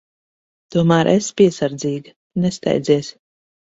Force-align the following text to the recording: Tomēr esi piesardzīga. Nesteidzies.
Tomēr 0.75 1.11
esi 1.11 1.35
piesardzīga. 1.41 2.17
Nesteidzies. 2.47 3.13